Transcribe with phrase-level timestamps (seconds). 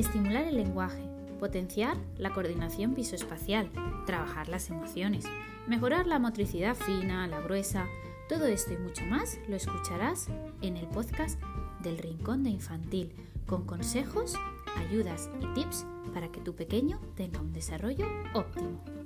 [0.00, 1.02] Estimular el lenguaje,
[1.38, 3.70] potenciar la coordinación visoespacial,
[4.06, 5.26] trabajar las emociones,
[5.66, 7.86] mejorar la motricidad fina, la gruesa,
[8.26, 10.28] todo esto y mucho más lo escucharás
[10.62, 11.38] en el podcast
[11.82, 13.12] del Rincón de Infantil,
[13.44, 14.36] con consejos,
[14.78, 15.84] ayudas y tips
[16.14, 18.99] para que tu pequeño tenga un desarrollo óptimo.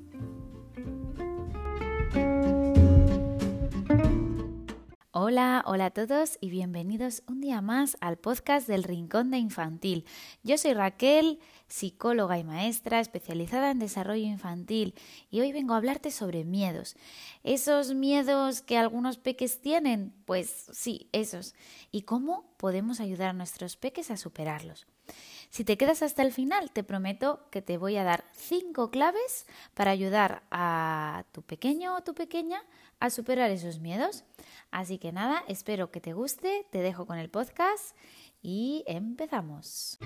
[5.17, 10.07] Hola, hola a todos y bienvenidos un día más al podcast del Rincón de Infantil.
[10.43, 11.39] Yo soy Raquel,
[11.69, 14.97] psicóloga y maestra especializada en desarrollo infantil
[15.31, 16.97] y hoy vengo a hablarte sobre miedos.
[17.45, 20.13] ¿Esos miedos que algunos peques tienen?
[20.25, 21.55] Pues sí, esos.
[21.93, 24.85] ¿Y cómo podemos ayudar a nuestros peques a superarlos?
[25.55, 29.47] Si te quedas hasta el final, te prometo que te voy a dar cinco claves
[29.75, 32.61] para ayudar a tu pequeño o tu pequeña
[32.99, 34.25] a superar esos miedos.
[34.73, 37.97] Así que nada, espero que te guste, te dejo con el podcast
[38.43, 40.01] y empezamos.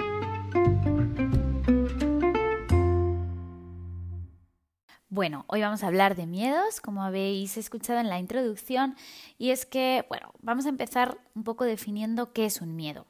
[5.08, 8.96] Bueno, hoy vamos a hablar de miedos, como habéis escuchado en la introducción,
[9.38, 13.06] y es que, bueno, vamos a empezar un poco definiendo qué es un miedo.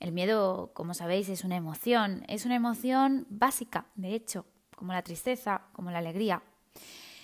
[0.00, 4.46] El miedo, como sabéis, es una emoción, es una emoción básica, de hecho,
[4.76, 6.42] como la tristeza, como la alegría.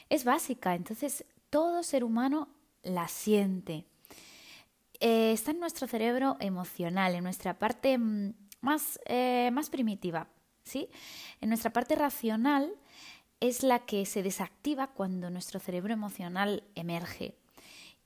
[0.08, 2.48] Es básica, entonces todo ser humano
[2.82, 3.84] la siente.
[5.00, 10.28] Eh, está en nuestro cerebro emocional, en nuestra parte mm, más, eh, más primitiva,
[10.64, 10.88] ¿sí?
[11.40, 12.74] En nuestra parte racional
[13.40, 17.36] es la que se desactiva cuando nuestro cerebro emocional emerge.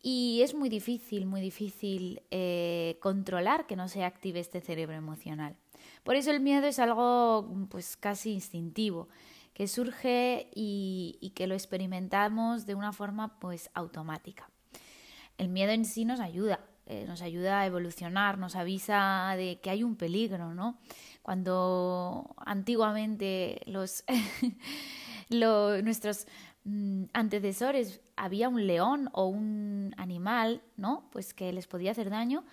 [0.01, 5.57] Y es muy difícil, muy difícil eh, controlar que no se active este cerebro emocional.
[6.05, 9.09] Por eso el miedo es algo pues casi instintivo,
[9.55, 14.51] que surge y, que lo experimentamos de una forma pues automática.
[15.37, 19.71] El miedo en sí nos ayuda, eh, nos ayuda a evolucionar, nos avisa de que
[19.71, 20.79] hay un peligro, ¿no?
[21.23, 24.05] Cuando antiguamente los,
[25.31, 26.27] nuestros
[26.69, 31.09] Mm, antecesores había un león o un animal, ¿no?
[31.13, 32.45] Pues que les podía hacer daño,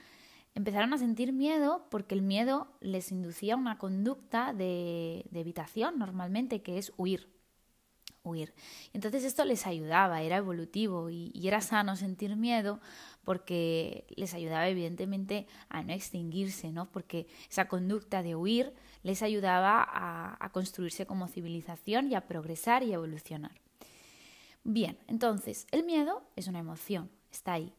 [0.53, 6.77] empezaron a sentir miedo porque el miedo les inducía una conducta de, evitación normalmente, que
[6.77, 7.33] es huir.
[8.23, 8.55] Huir.
[8.93, 12.79] Entonces esto les ayudaba, era evolutivo y, era sano sentir miedo
[13.23, 16.89] porque les ayudaba evidentemente a no extinguirse, ¿no?
[16.91, 18.73] Porque esa conducta de huir
[19.03, 23.64] les ayudaba a construirse como civilización y a progresar y a evolucionar.
[24.67, 27.71] Bien, entonces, el miedo es una emoción, está ahí,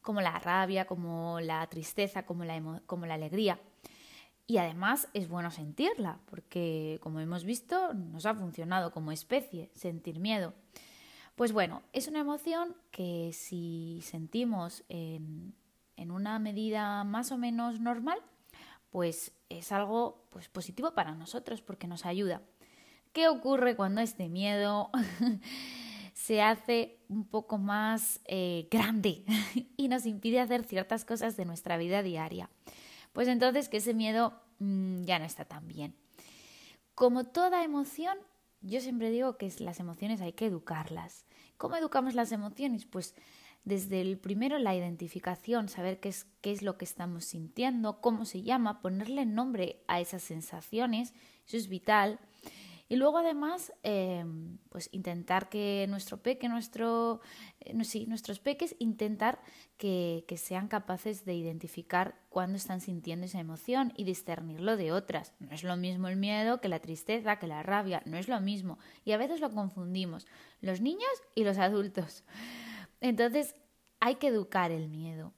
[0.00, 3.60] como la rabia, como la tristeza, como la, como la alegría.
[4.46, 10.18] Y además es bueno sentirla, porque como hemos visto, nos ha funcionado como especie sentir
[10.18, 10.54] miedo.
[11.34, 15.54] Pues bueno, es una emoción que si sentimos en,
[15.96, 18.18] en una medida más o menos normal,
[18.88, 22.40] pues es algo pues, positivo para nosotros porque nos ayuda.
[23.12, 24.90] ¿Qué ocurre cuando este miedo
[26.20, 29.24] se hace un poco más eh, grande
[29.78, 32.50] y nos impide hacer ciertas cosas de nuestra vida diaria.
[33.14, 35.94] Pues entonces que ese miedo mm, ya no está tan bien.
[36.94, 38.18] Como toda emoción,
[38.60, 41.24] yo siempre digo que las emociones hay que educarlas.
[41.56, 42.84] ¿Cómo educamos las emociones?
[42.84, 43.14] Pues
[43.64, 48.26] desde el primero la identificación, saber qué es, qué es lo que estamos sintiendo, cómo
[48.26, 51.14] se llama, ponerle nombre a esas sensaciones,
[51.46, 52.20] eso es vital.
[52.90, 54.24] Y luego además, eh,
[54.68, 57.20] pues intentar que nuestro peque, nuestro,
[57.60, 59.38] eh, sí, nuestros peques, intentar
[59.76, 65.34] que, que, sean capaces de identificar cuándo están sintiendo esa emoción y discernirlo de otras.
[65.38, 68.40] No es lo mismo el miedo que la tristeza, que la rabia, no es lo
[68.40, 68.80] mismo.
[69.04, 70.26] Y a veces lo confundimos,
[70.60, 72.24] los niños y los adultos.
[73.00, 73.54] Entonces,
[74.00, 75.32] hay que educar el miedo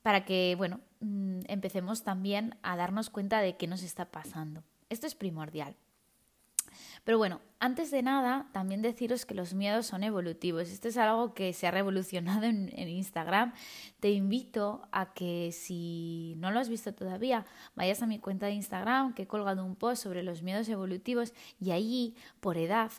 [0.00, 4.64] para que, bueno, mm, empecemos también a darnos cuenta de qué nos está pasando.
[4.88, 5.76] Esto es primordial.
[7.04, 10.68] Pero bueno, antes de nada, también deciros que los miedos son evolutivos.
[10.68, 13.54] Esto es algo que se ha revolucionado en, Instagram.
[14.00, 18.52] Te invito a que si no lo has visto todavía, vayas a mi cuenta de
[18.52, 22.92] Instagram, que he colgado un post sobre los miedos evolutivos y allí, por edad,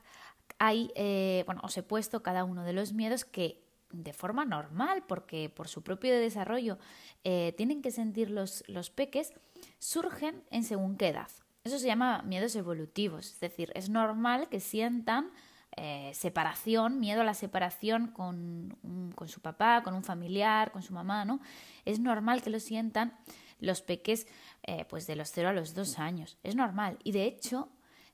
[0.58, 5.04] hay, eh, bueno, os he puesto cada uno de los miedos que de forma normal,
[5.08, 6.78] porque por su propio desarrollo
[7.24, 9.34] eh, tienen que sentir los, los peques,
[9.80, 11.30] surgen en según qué edad.
[11.66, 15.32] Eso se llama miedos evolutivos, es decir, es normal que sientan
[15.78, 18.78] eh, separación, miedo a la separación con,
[19.16, 21.42] con, su papá, con un familiar, con su mamá, ¿no?
[21.84, 23.18] Es normal que lo sientan
[23.60, 24.28] los peques
[24.62, 27.00] eh, pues de los 0 a los 2 años, es normal.
[27.04, 27.70] Y de hecho,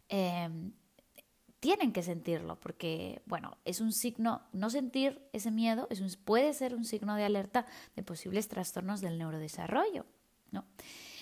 [0.08, 0.72] em,
[1.60, 6.54] tienen que sentirlo, porque, bueno, es un signo, no sentir ese miedo es un, puede
[6.54, 7.66] ser un signo de alerta
[7.98, 10.06] de posibles trastornos del neurodesarrollo,
[10.52, 10.64] ¿no?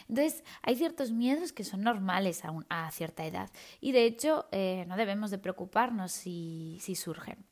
[0.10, 4.86] Entonces, hay ciertos miedos que son normales a, a cierta edad y de hecho eh,
[4.88, 7.46] no debemos de preocuparnos si, surgen.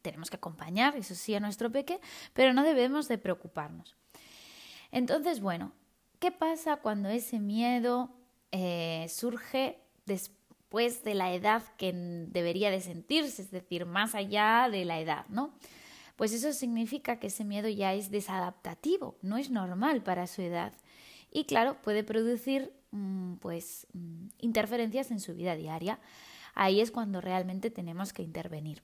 [0.00, 2.00] Tenemos que acompañar, eso sí, a nuestro peque,
[2.32, 3.96] pero no debemos de preocuparnos.
[4.92, 5.72] Entonces, bueno,
[6.20, 8.14] ¿qué pasa cuando ese miedo
[8.52, 14.84] eh, surge después de la edad que debería de sentirse, es decir, más allá de
[14.84, 15.52] la edad, ¿no?
[16.14, 20.72] Pues eso significa que ese miedo ya es desadaptativo, no es normal para su edad.
[21.30, 26.00] Y claro, puede producir mm, pues mm, interferencias en su vida diaria.
[26.54, 28.82] Ahí es cuando realmente tenemos que intervenir.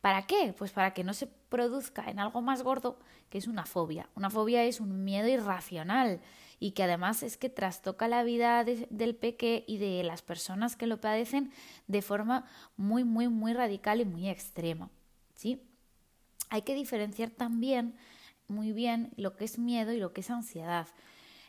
[0.00, 0.54] ¿Para qué?
[0.56, 2.98] Pues para que no se produzca en algo más gordo,
[3.28, 4.08] que es una fobia.
[4.14, 6.20] Una fobia es un miedo irracional
[6.60, 10.86] y que además es que trastoca la vida del peque y de las personas que
[10.86, 11.50] lo padecen
[11.88, 12.44] de forma
[12.76, 14.90] muy, muy, muy radical y muy extrema.
[15.34, 15.60] ¿sí?
[16.50, 17.96] Hay que diferenciar también
[18.48, 20.86] muy bien lo que es miedo y lo que es ansiedad.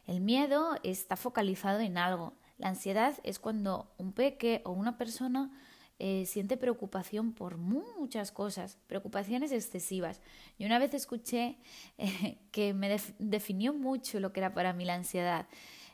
[0.08, 2.34] El miedo está focalizado en algo.
[2.58, 5.52] La ansiedad es cuando un peque o una persona
[6.00, 10.22] eh, siente preocupación por muchas cosas, preocupaciones excesivas.
[10.58, 11.58] Y una vez escuché
[11.98, 15.48] eh, que me definió mucho lo que era para mí la ansiedad.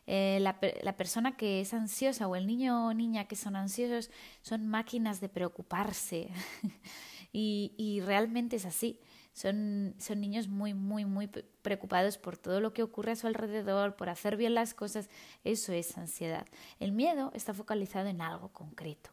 [0.06, 4.12] Eh, la, persona que es ansiosa o el niño o niña que son ansiosos
[4.42, 6.30] son máquinas de preocuparse.
[7.32, 9.00] y, realmente es así.
[9.34, 13.96] Son, son niños muy, muy, muy preocupados por todo lo que ocurre a su alrededor,
[13.96, 15.10] por hacer bien las cosas.
[15.44, 16.46] Eso es ansiedad.
[16.80, 19.10] El miedo está focalizado en algo concreto.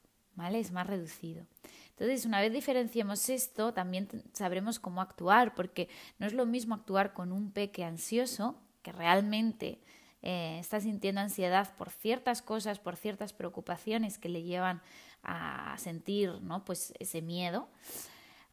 [0.48, 1.44] Es más reducido.
[1.90, 5.88] Entonces, una vez diferenciemos esto, también sabremos cómo actuar, porque
[6.18, 9.80] no es lo mismo actuar con un peque ansioso, que realmente
[10.22, 14.80] eh, está sintiendo ansiedad por ciertas cosas, por ciertas preocupaciones que le llevan
[15.22, 16.64] a sentir ¿no?
[16.64, 17.68] pues ese miedo,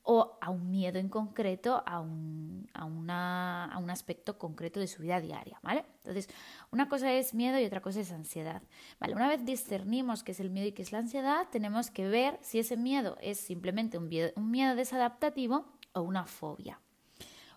[0.09, 4.87] o a un miedo en concreto, a un, a, una, a un aspecto concreto de
[4.87, 5.83] su vida diaria, ¿vale?
[5.97, 6.29] Entonces,
[6.71, 8.61] una cosa es miedo y otra cosa es ansiedad,
[9.01, 9.15] ¿vale?
[9.15, 12.39] Una vez discernimos qué es el miedo y qué es la ansiedad, tenemos que ver
[12.41, 16.79] si ese miedo es simplemente un miedo, desadaptativo o una fobia.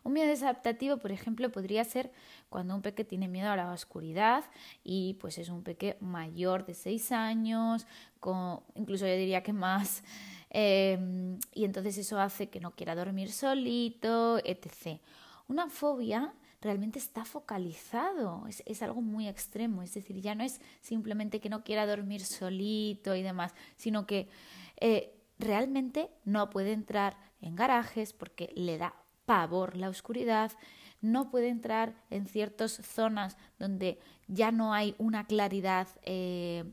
[0.03, 2.11] Un miedo desadaptativo, por ejemplo, podría ser
[2.49, 4.43] cuando un peque tiene miedo a la oscuridad
[4.83, 7.87] y pues es un peque mayor de 6 años,
[8.19, 10.03] con, incluso yo diría que más,
[10.51, 15.01] Em, y entonces eso hace que no quiera dormir solito, etc.
[15.47, 21.41] Una fobia realmente está focalizado, es, algo muy extremo, es decir, ya no es simplemente
[21.41, 24.29] que no quiera dormir solito y demás, sino que
[24.77, 28.95] eh, realmente no puede entrar en garajes porque le da
[29.25, 30.53] pavor la oscuridad,
[31.01, 36.65] no puede entrar en ciertas zonas donde ya no hay una claridad, eh,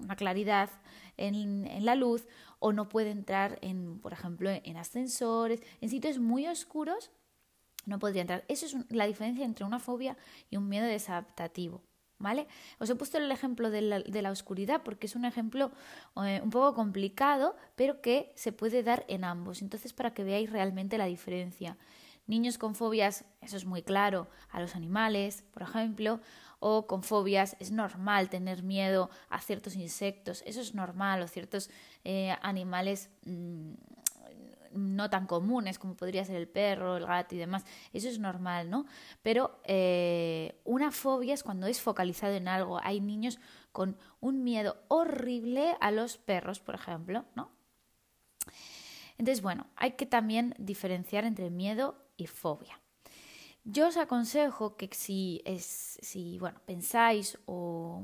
[0.00, 0.70] una claridad
[1.16, 2.26] en la luz
[2.62, 7.10] o no puede entrar en, por ejemplo, en ascensores, en sitios muy oscuros,
[7.86, 8.44] no podría entrar.
[8.46, 10.16] Eso es la diferencia entre una fobia
[10.48, 11.82] y un miedo desadaptativo.
[12.18, 12.46] ¿Vale?
[12.78, 15.72] Os he puesto el ejemplo de la, de la oscuridad porque es un ejemplo
[16.24, 19.60] eh, un poco complicado, pero que se puede dar en ambos.
[19.60, 21.76] Entonces, para que veáis realmente la diferencia.
[22.28, 26.20] Niños con fobias, eso es muy claro, a los animales, por ejemplo,
[26.64, 31.70] o con fobias, es normal tener miedo a ciertos insectos, eso es normal, o ciertos
[32.04, 33.72] eh, animales mm,
[34.74, 38.70] no tan comunes como podría ser el perro, el gato y demás, eso es normal,
[38.70, 38.86] ¿no?
[39.22, 42.80] Pero eh, una fobia es cuando es focalizado en algo.
[42.82, 43.40] Hay niños
[43.72, 47.50] con un miedo horrible a los perros, por ejemplo, ¿no?
[49.18, 52.81] Entonces, bueno, hay que también diferenciar entre miedo y fobia.
[53.64, 58.02] Yo os aconsejo que si, es, si bueno, pensáis o,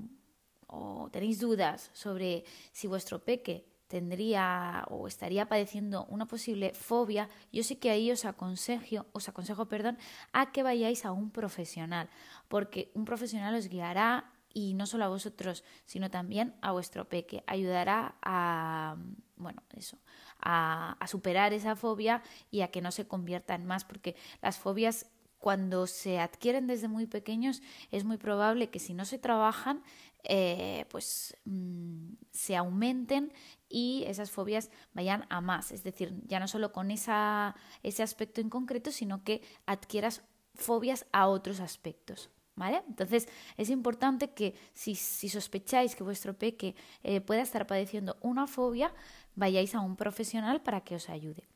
[1.11, 7.79] tenéis dudas sobre si vuestro peque tendría o estaría padeciendo una posible fobia, yo sé
[7.79, 9.99] que ahí os aconsejo, os aconsejo perdón,
[10.33, 12.09] a que vayáis a un profesional,
[12.47, 17.43] porque un profesional os guiará y no solo a vosotros, sino también a vuestro peque,
[17.47, 18.97] ayudará a
[19.37, 19.99] bueno, eso,
[20.39, 24.59] a, a superar esa fobia y a que no se convierta en más, porque las
[24.59, 25.07] fobias
[25.39, 29.83] cuando se adquieren desde muy pequeños es muy probable que si no se trabajan
[30.25, 33.33] eh, pues mm, se aumenten
[33.69, 38.41] y esas fobias vayan a más es decir ya no solo con esa, ese aspecto
[38.41, 40.23] en concreto sino que adquieras
[40.55, 42.83] fobias a otros aspectos ¿Vale?
[42.89, 48.49] Entonces es importante que si, si sospecháis que vuestro peque eh, pueda estar padeciendo una
[48.49, 48.93] fobia,
[49.37, 51.47] vayáis a un profesional para que os ayude.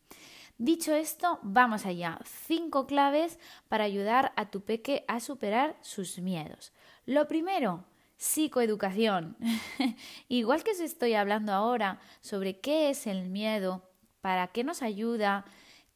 [0.64, 2.20] Dicho esto, vamos allá.
[2.46, 6.72] Cinco claves para ayudar a tu peque a superar sus miedos.
[7.04, 7.84] Lo primero,
[8.16, 9.36] psicoeducación.
[10.28, 13.90] Igual que os estoy hablando ahora sobre qué es el miedo,
[14.20, 15.46] para qué nos ayuda,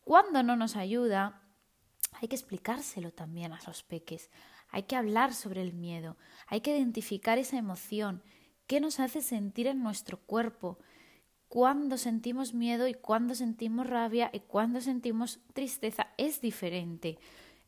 [0.02, 1.42] cuándo no nos ayuda,
[2.14, 4.32] hay que explicárselo también a los peques.
[4.70, 6.16] hay que hablar sobre el miedo,
[6.49, 8.20] hay que identificar esa emoción,
[8.66, 10.80] qué nos hace sentir en nuestro cuerpo,
[11.48, 17.18] cuando sentimos miedo y cuando sentimos rabia y cuando sentimos tristeza es diferente.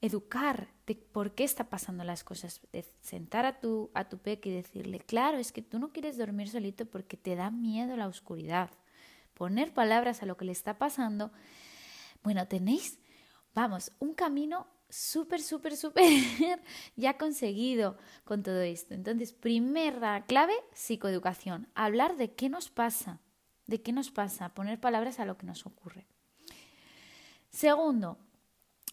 [0.01, 4.51] Educar de por qué está pasando las cosas, de sentar a tu, a tu peque
[4.51, 8.07] y decirle, claro, es que tú no quieres dormir solito porque te da miedo la
[8.07, 8.71] oscuridad.
[9.35, 11.33] Poner palabras a lo que le está pasando.
[12.23, 12.99] Bueno, tenéis,
[13.55, 16.05] vamos, un camino súper, súper, súper
[16.97, 18.95] ya conseguido con todo esto.
[18.95, 21.69] Entonces, primera clave, psicoeducación.
[21.75, 23.21] Hablar de qué nos pasa,
[23.69, 26.09] de qué nos pasa, poner palabras a lo que nos ocurre.
[27.51, 28.19] Segundo,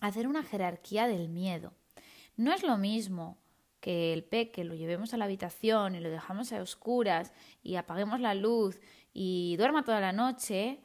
[0.01, 1.73] hacer una jerarquía del miedo.
[2.35, 3.39] No es lo mismo
[3.79, 8.19] que el peque lo llevemos a la habitación y lo dejamos a oscuras y apaguemos
[8.19, 8.79] la luz
[9.13, 10.81] y duerma toda la noche,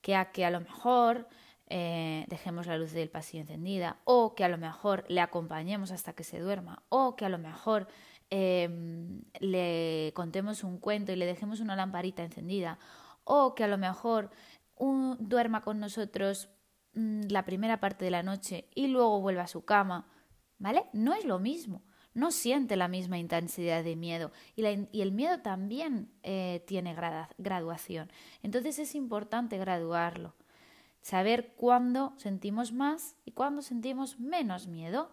[0.00, 1.28] que a que a lo mejor
[1.66, 6.14] eh, dejemos la luz del pasillo encendida, o que a lo mejor le acompañemos hasta
[6.14, 7.88] que se duerma, o que a lo mejor
[8.30, 12.78] em, le contemos un cuento y le dejemos una lamparita encendida,
[13.24, 14.30] o que a lo mejor
[15.18, 16.48] duerma con nosotros
[16.94, 20.08] mm, la primera parte de la noche y luego vuelva a su cama,
[20.58, 20.84] ¿vale?
[20.92, 21.82] No es lo mismo.
[22.12, 26.94] No siente la misma intensidad de miedo y, el miedo también eh, tiene
[27.38, 28.12] graduación.
[28.42, 30.36] Entonces es importante graduarlo
[31.04, 35.10] saber cuándo sentimos más y cuándo sentimos menos miedo.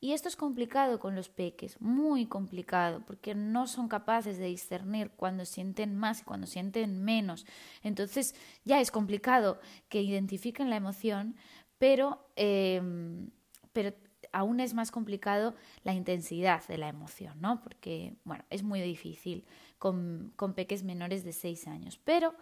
[0.00, 5.10] Y esto es complicado con los peques, muy complicado, porque no son capaces de discernir
[5.10, 7.46] cuando sienten más y cuando sienten menos.
[7.82, 11.34] Entonces ya es complicado que identifiquen la emoción,
[11.78, 13.30] pero, em,
[13.72, 13.92] pero
[14.32, 17.60] aún es más complicado la intensidad de la emoción, ¿no?
[17.60, 19.44] Porque, bueno, es muy difícil
[19.78, 21.98] con, con peques menores de 6 años.
[22.04, 22.34] Pero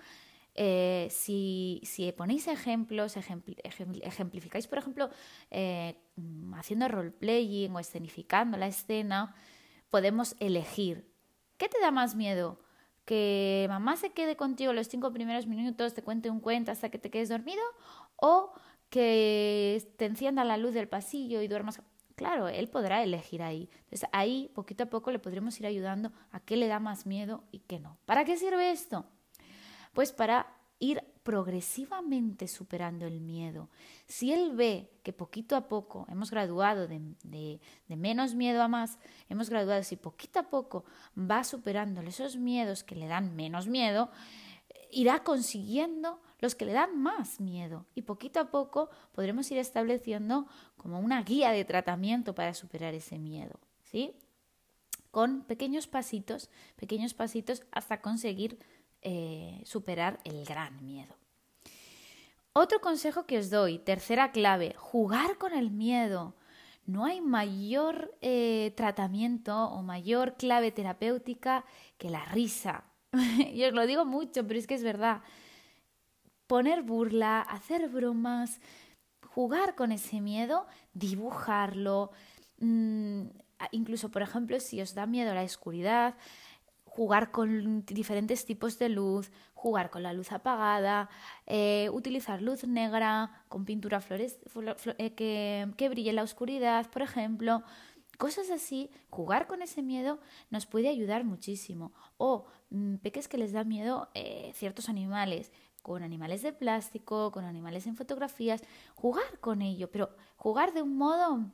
[0.56, 1.82] eh, si,
[2.16, 5.10] ponéis ejemplos, ejemplificáis, por ejemplo,
[5.50, 5.96] eh,
[6.54, 9.34] haciendo roleplaying o escenificando la escena,
[9.90, 11.12] podemos elegir.
[11.58, 12.58] ¿Qué te da más miedo?
[13.04, 16.98] ¿Que mamá se quede contigo los cinco primeros minutos, te cuente un cuento hasta que
[16.98, 17.62] te quedes dormido?
[18.16, 18.52] ¿O
[18.88, 21.82] que te encienda la luz del pasillo y duermas?
[22.16, 23.68] Claro, él podrá elegir ahí.
[23.84, 27.44] Entonces ahí, poquito a poco, le podremos ir ayudando a qué le da más miedo
[27.52, 27.98] y qué no.
[28.06, 29.06] ¿Para qué sirve esto?
[29.96, 30.46] Pues para
[30.78, 33.70] ir progresivamente superando el miedo.
[34.06, 38.98] Si él ve que poquito a poco hemos graduado de, menos miedo a más,
[39.30, 40.84] hemos graduado, si poquito a poco
[41.18, 44.10] va superando esos miedos que le dan menos miedo,
[44.90, 50.46] irá consiguiendo los que le dan más miedo y poquito a poco podremos ir estableciendo
[50.76, 54.14] como una guía de tratamiento para superar ese miedo, ¿sí?
[55.10, 58.58] Con pequeños pasitos, pequeños pasitos hasta conseguir
[59.08, 61.14] eh, superar el gran miedo.
[62.52, 66.34] Otro consejo que os doy, tercera clave, jugar con el miedo.
[66.86, 71.64] No hay mayor eh, tratamiento o mayor clave terapéutica
[71.98, 72.82] que la risa.
[73.54, 75.22] y os lo digo mucho, pero es que es verdad.
[76.48, 78.60] Poner burla, hacer bromas,
[79.24, 82.10] jugar con ese miedo, dibujarlo.
[82.58, 83.26] Mm,
[83.70, 86.16] incluso, por ejemplo, si os da miedo la oscuridad,
[86.96, 91.10] jugar con diferentes tipos de luz, jugar con la luz apagada,
[91.44, 94.38] eh, utilizar luz negra con pintura flores,
[94.96, 97.62] eh, que, que brille en la oscuridad, por ejemplo.
[98.16, 101.92] Cosas así, jugar con ese miedo nos puede ayudar muchísimo.
[102.16, 107.44] O mm, peques que les da miedo eh, ciertos animales, con animales de plástico, con
[107.44, 108.62] animales en fotografías,
[108.94, 111.52] jugar con ello, pero jugar de un modo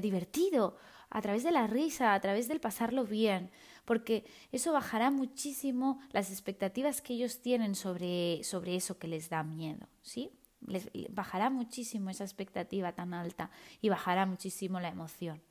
[0.00, 0.78] divertido,
[1.10, 3.50] a través de la risa, a través del pasarlo bien
[3.84, 9.42] porque eso bajará muchísimo las expectativas que ellos tienen sobre, sobre eso que les da
[9.42, 10.30] miedo, ¿sí?
[10.66, 13.50] Les bajará muchísimo esa expectativa tan alta
[13.82, 15.42] y bajará muchísimo la emoción.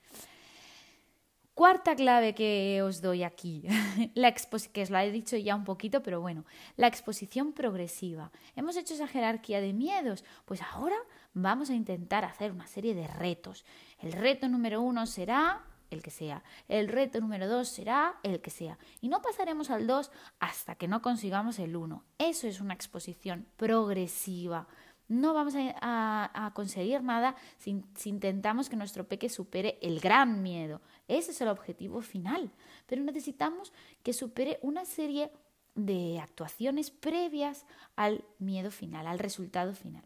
[1.54, 3.62] Cuarta clave que os doy aquí,
[4.16, 6.46] la que os la he dicho ya un poquito, pero bueno,
[6.78, 8.32] la exposición progresiva.
[8.56, 10.96] Hemos hecho esa jerarquía de miedos, pues ahora
[11.36, 13.66] vamos a intentar hacer una serie de retos.
[14.00, 15.62] El reto número uno será
[15.94, 16.44] el que sea.
[16.68, 18.78] El reto número 2 será el que sea.
[19.02, 22.04] Y no pasaremos al 2 hasta que no consigamos el 1.
[22.18, 24.68] Eso es una exposición progresiva.
[25.08, 30.82] No vamos a, conseguir nada si, si, intentamos que nuestro peque supere el gran miedo.
[31.08, 32.52] Ese es el objetivo final.
[32.88, 35.32] Pero necesitamos que supere una serie
[35.76, 40.04] de actuaciones previas al miedo final, al resultado final.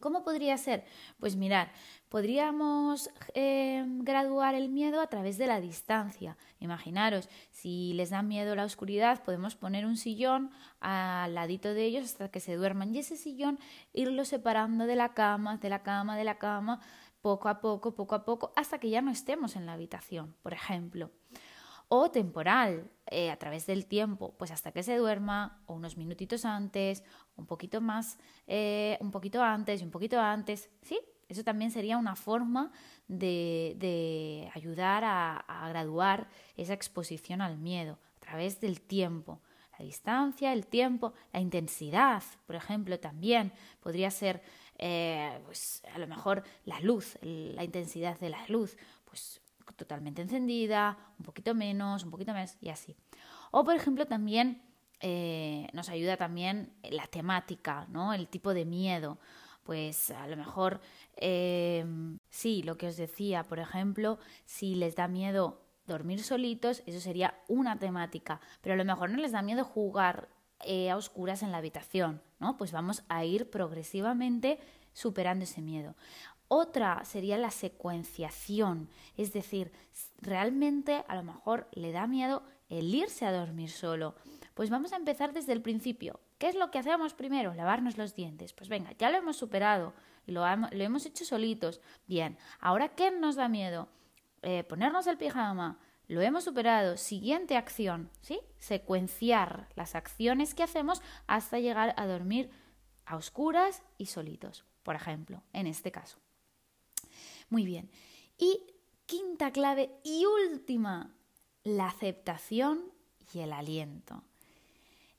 [0.00, 0.84] ¿Cómo podría ser?
[1.18, 1.72] Pues mirar,
[2.08, 6.36] podríamos eh, graduar el miedo a través de la distancia.
[6.60, 12.04] Imaginaros, si les da miedo la oscuridad, podemos poner un sillón al ladito de ellos
[12.04, 13.58] hasta que se duerman y ese sillón
[13.92, 16.80] irlo separando de la cama, de la cama, de la cama,
[17.20, 20.52] poco a poco, poco a poco, hasta que ya no estemos en la habitación, por
[20.52, 21.10] ejemplo.
[21.88, 26.44] O temporal, eh, a través del tiempo, pues hasta que se duerma, o unos minutitos
[26.44, 27.04] antes,
[27.36, 30.98] un poquito más, eh, un poquito antes y un poquito antes, ¿sí?
[31.28, 32.70] Eso también sería una forma
[33.08, 39.40] de, ayudar a, graduar esa exposición al miedo a través del tiempo.
[39.78, 44.42] La distancia, el tiempo, la intensidad, por ejemplo, también podría ser,
[44.78, 49.40] eh, pues a lo mejor la luz, la intensidad de la luz, pues
[49.76, 52.96] totalmente encendida, un poquito menos, un poquito más y así.
[53.50, 54.62] O por ejemplo también
[55.00, 58.14] eh, nos ayuda también la temática, ¿no?
[58.14, 59.18] El tipo de miedo
[59.66, 60.80] pues a lo mejor
[61.16, 67.00] em, sí, lo que os decía, por ejemplo, si les da miedo dormir solitos, eso
[67.00, 70.28] sería una temática, pero a lo mejor no les da miedo jugar
[70.64, 72.56] eh, a oscuras en la habitación, ¿no?
[72.56, 74.58] Pues vamos a ir progresivamente
[74.92, 75.94] superando ese miedo.
[76.48, 79.72] Otra sería la secuenciación, es decir,
[80.20, 84.14] realmente a lo mejor le da miedo el irse a dormir solo.
[84.54, 86.20] Pues vamos a empezar desde el principio.
[86.38, 87.54] ¿Qué es lo que hacemos primero?
[87.54, 88.52] Lavarnos los dientes.
[88.52, 89.94] Pues venga, ya lo hemos superado
[90.26, 91.80] y lo, hemos hecho solitos.
[92.06, 93.88] Bien, ahora ¿qué nos da miedo?
[94.42, 95.78] Eh, ponernos el pijama.
[96.08, 96.96] Lo hemos superado.
[96.96, 98.38] Siguiente acción, ¿sí?
[98.58, 102.50] Secuenciar las acciones que hacemos hasta llegar a dormir
[103.06, 106.18] a oscuras y solitos, por ejemplo, en este caso.
[107.48, 107.90] Muy bien.
[108.38, 108.60] Y
[109.06, 111.14] quinta clave y última,
[111.64, 112.92] la aceptación
[113.32, 114.22] y el aliento.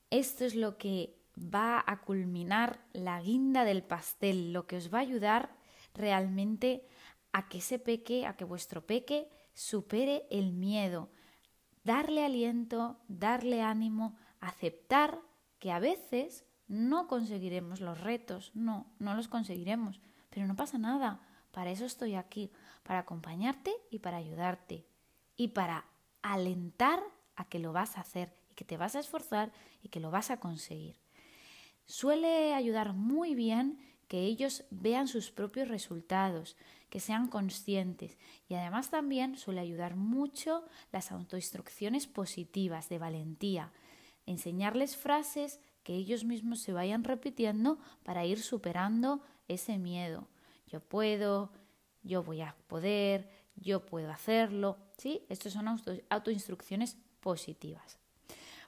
[0.09, 4.99] Esto es lo que va a culminar la guinda del pastel, lo que os va
[4.99, 5.55] a ayudar
[5.93, 6.87] realmente
[7.33, 11.09] a que ese peque, a que vuestro peque supere el miedo,
[11.83, 15.19] darle aliento, darle ánimo, aceptar
[15.59, 21.21] que a veces no conseguiremos los retos, no, no los conseguiremos, pero no pasa nada,
[21.51, 22.51] para eso estoy aquí,
[22.83, 24.85] para acompañarte y para ayudarte
[25.35, 25.85] y para
[26.21, 27.01] alentar
[27.35, 29.53] a que lo vas a hacer que te vas a esforzar
[29.83, 30.99] y que lo vas a conseguir.
[31.85, 36.57] Suele ayudar muy bien que ellos vean sus propios resultados,
[36.89, 38.17] que sean conscientes
[38.49, 43.71] y además también suele ayudar mucho las autoinstrucciones positivas de valentía,
[44.25, 50.27] enseñarles frases que ellos mismos se vayan repitiendo para ir superando ese miedo.
[50.65, 51.51] Yo puedo,
[52.01, 54.77] yo voy a poder, yo puedo hacerlo.
[54.97, 55.25] ¿Sí?
[55.29, 55.67] Estas son
[56.09, 57.99] autoinstrucciones positivas.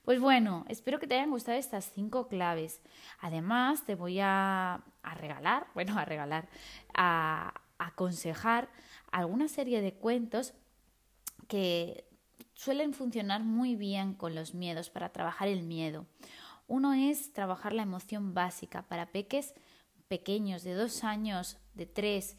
[0.03, 2.81] Pues bueno, espero que te hayan gustado estas cinco claves.
[3.19, 4.83] Además, te voy a,
[5.15, 6.49] regalar, bueno, a regalar,
[6.93, 8.69] a, aconsejar
[9.11, 10.53] alguna serie de cuentos
[11.47, 12.05] que
[12.53, 16.05] suelen funcionar muy bien con los miedos para trabajar el miedo.
[16.67, 19.53] Uno es trabajar la emoción básica para peques
[20.09, 22.35] pequeños de dos años, de tres.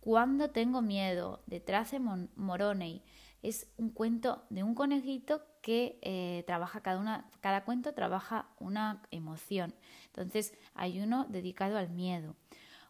[0.00, 3.04] Cuando tengo miedo, de Trace Moroney.
[3.42, 9.02] Es un cuento de un conejito que eh, trabaja cada, una, cada cuento trabaja una
[9.10, 9.74] emoción.
[10.06, 12.36] Entonces hay uno dedicado al miedo.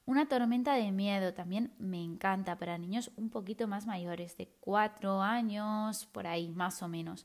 [0.04, 5.22] Una tormenta de miedo también me encanta para niños un poquito más mayores, de cuatro
[5.22, 7.24] años, por ahí más o menos.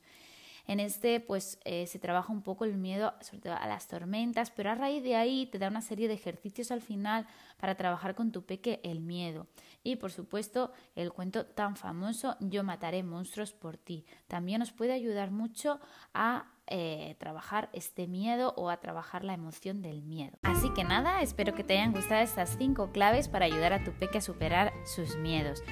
[0.68, 4.50] En este, pues eh, se trabaja un poco el miedo, sobre todo a las tormentas,
[4.50, 7.26] pero a raíz de ahí te da una serie de ejercicios al final
[7.56, 9.46] para trabajar con tu peque el miedo.
[9.82, 14.04] Y por supuesto, el cuento tan famoso Yo mataré monstruos por ti.
[14.26, 15.80] También nos puede ayudar mucho
[16.12, 20.38] a eh, trabajar este miedo o a trabajar la emoción del miedo.
[20.42, 23.92] Así que nada, espero que te hayan gustado estas cinco claves para ayudar a tu
[23.92, 25.62] peque a superar sus miedos.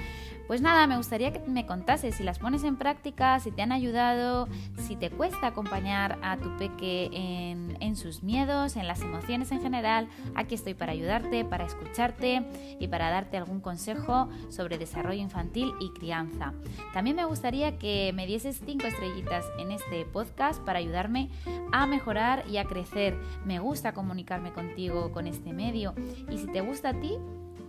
[0.46, 3.72] Pues nada, me gustaría que me contases si las pones en práctica, si te han
[3.72, 9.60] ayudado, si te cuesta acompañar a tu peque en, sus miedos, en las emociones en
[9.60, 10.08] general.
[10.34, 12.44] Aquí estoy para ayudarte, para escucharte
[12.78, 16.52] y para darte algún consejo sobre desarrollo infantil y crianza.
[16.92, 21.30] También me gustaría que me dieses cinco estrellitas en este podcast para ayudarme
[21.72, 23.18] a mejorar y a crecer.
[23.44, 25.94] Me gusta comunicarme contigo con este medio
[26.30, 27.18] y si te gusta a ti,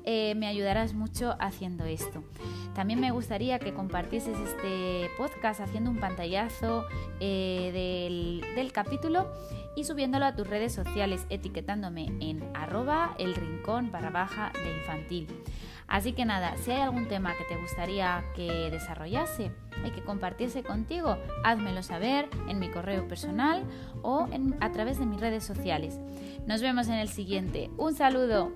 [0.10, 2.24] eh, me ayudarás mucho haciendo esto.
[2.74, 6.86] También me gustaría que compartieses este podcast haciendo un pantallazo
[7.20, 9.28] eh, del, capítulo
[9.76, 15.28] y subiéndolo a tus redes sociales, etiquetándome en arroba el rincón para baja de infantil.
[15.88, 19.52] Así que nada, si hay algún tema que te gustaría que desarrollase
[19.86, 23.64] y que compartiese contigo, házmelo saber en mi correo personal
[24.02, 24.28] o
[24.60, 26.00] a través de mis redes sociales.
[26.46, 27.70] Nos vemos en el siguiente.
[27.78, 28.52] Un saludo.